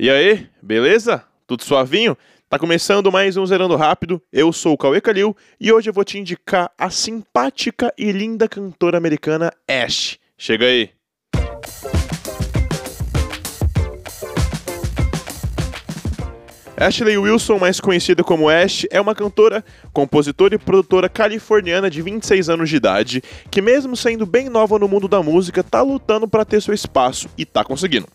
[0.00, 1.24] E aí, beleza?
[1.44, 2.16] Tudo suavinho?
[2.48, 4.22] Tá começando mais um Zerando Rápido.
[4.32, 8.48] Eu sou o Cauê Calil e hoje eu vou te indicar a simpática e linda
[8.48, 10.16] cantora americana Ash.
[10.38, 10.90] Chega aí.
[16.78, 22.48] Ashley Wilson, mais conhecida como Ash, é uma cantora, compositora e produtora californiana de 26
[22.48, 26.44] anos de idade, que mesmo sendo bem nova no mundo da música, tá lutando para
[26.44, 28.06] ter seu espaço e tá conseguindo.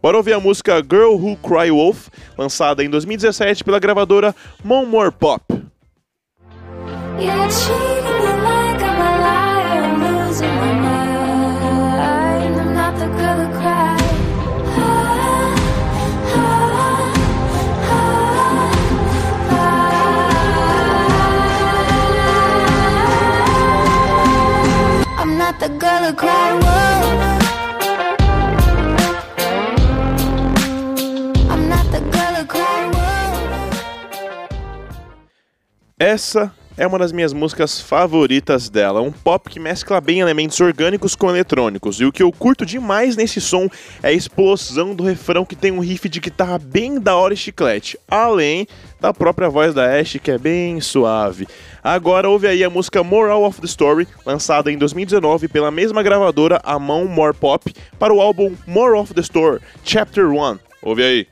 [0.00, 2.08] Bora ouvir a música Girl Who Cry Wolf,
[2.38, 5.42] lançada em 2017 pela gravadora Mon More Pop.
[7.52, 8.01] the
[36.02, 39.00] Essa é uma das minhas músicas favoritas dela.
[39.00, 42.00] Um pop que mescla bem elementos orgânicos com eletrônicos.
[42.00, 43.68] E o que eu curto demais nesse som
[44.02, 47.36] é a explosão do refrão que tem um riff de guitarra bem da hora e
[47.36, 47.96] chiclete.
[48.10, 48.66] Além
[49.00, 51.46] da própria voz da Ash, que é bem suave.
[51.84, 56.60] Agora ouve aí a música Moral of the Story, lançada em 2019 pela mesma gravadora,
[56.64, 60.58] a Mão More Pop, para o álbum More of the Story, Chapter 1.
[60.82, 61.31] Ouve aí.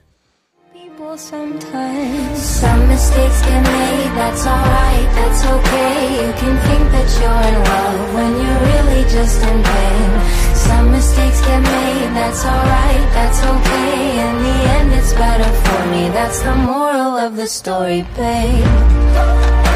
[1.17, 2.39] Sometimes.
[2.39, 6.27] Some mistakes get made, that's alright, that's okay.
[6.27, 10.11] You can think that you're in love when you're really just in pain
[10.55, 14.21] Some mistakes get made, that's alright, that's okay.
[14.27, 19.70] In the end it's better for me, that's the moral of the story, babe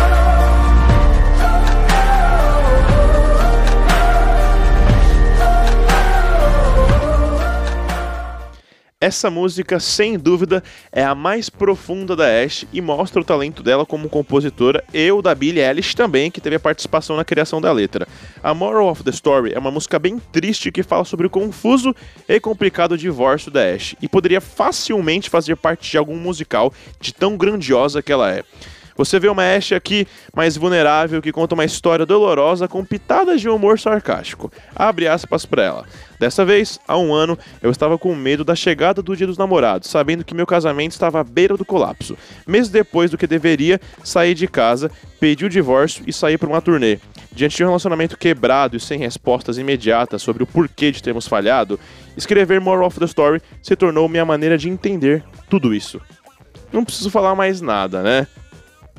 [9.04, 13.84] Essa música, sem dúvida, é a mais profunda da Ash e mostra o talento dela
[13.84, 17.70] como compositora e o da Billie Eilish também, que teve a participação na criação da
[17.70, 18.08] letra.
[18.42, 21.94] A Moral of the Story é uma música bem triste que fala sobre o confuso
[22.26, 27.36] e complicado divórcio da Ash e poderia facilmente fazer parte de algum musical de tão
[27.36, 28.42] grandiosa que ela é.
[28.96, 33.48] Você vê uma Ash aqui mais vulnerável que conta uma história dolorosa com pitadas de
[33.48, 34.52] humor sarcástico.
[34.74, 35.86] Abre aspas para ela.
[36.18, 39.90] Dessa vez, há um ano, eu estava com medo da chegada do Dia dos Namorados,
[39.90, 42.16] sabendo que meu casamento estava à beira do colapso.
[42.46, 46.62] Meses depois do que deveria, saí de casa, pedi o divórcio e saí para uma
[46.62, 46.98] turnê.
[47.32, 51.80] Diante de um relacionamento quebrado e sem respostas imediatas sobre o porquê de termos falhado,
[52.16, 56.00] escrever More of the Story se tornou minha maneira de entender tudo isso.
[56.72, 58.26] Não preciso falar mais nada, né?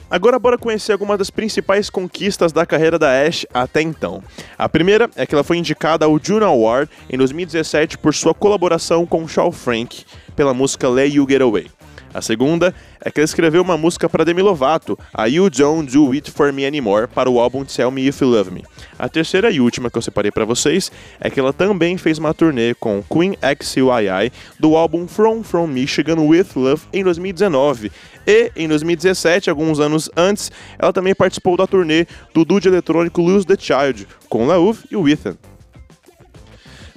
[0.10, 4.24] Agora bora conhecer algumas das principais conquistas da carreira da Ash até então.
[4.58, 9.06] A primeira é que ela foi indicada ao Juno Award em 2017 por sua colaboração
[9.06, 10.06] com Shaw Frank
[10.36, 11.75] pela música Let You Get Away.
[12.16, 16.14] A segunda é que ela escreveu uma música para Demi Lovato, a You Don't Do
[16.14, 18.64] It For Me Anymore, para o álbum Tell Me If You Love Me.
[18.98, 20.90] A terceira e última que eu separei para vocês
[21.20, 26.22] é que ela também fez uma turnê com Queen XUII do álbum From From Michigan
[26.22, 27.92] With Love em 2019.
[28.25, 30.50] E em 2017, alguns anos antes,
[30.80, 35.06] ela também participou da turnê do dude eletrônico Lose the Child com Lauf e o
[35.09, 35.36] Ethan.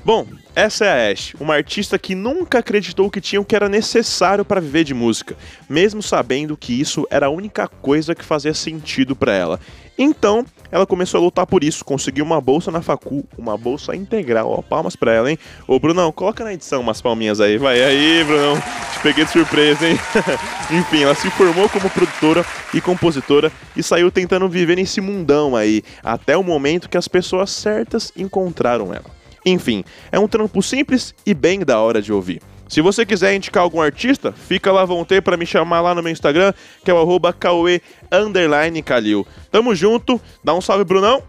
[0.08, 0.26] Bom,
[0.56, 4.42] essa é a Ash, uma artista que nunca acreditou que tinha o que era necessário
[4.42, 5.36] para viver de música,
[5.68, 9.60] mesmo sabendo que isso era a única coisa que fazia sentido para ela.
[9.98, 14.50] Então, ela começou a lutar por isso, conseguiu uma bolsa na facu, uma bolsa integral,
[14.50, 15.38] ó, palmas pra ela, hein?
[15.66, 19.86] Ô, Brunão, coloca na edição umas palminhas aí, vai aí, Brunão, te peguei de surpresa,
[19.86, 19.98] hein?
[20.72, 25.82] Enfim, ela se formou como produtora e compositora e saiu tentando viver nesse mundão aí,
[26.02, 29.17] até o momento que as pessoas certas encontraram ela.
[29.44, 32.40] Enfim, é um trampo simples e bem da hora de ouvir.
[32.68, 36.12] Se você quiser indicar algum artista, fica lá vontade para me chamar lá no meu
[36.12, 36.52] Instagram,
[36.84, 39.26] que é o arroba Calil.
[39.50, 41.22] Tamo junto, dá um salve, Brunão.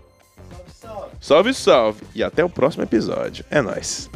[0.50, 1.12] Salve, salve.
[1.22, 2.02] Salve, salve.
[2.14, 3.46] E até o próximo episódio.
[3.50, 4.10] É nóis.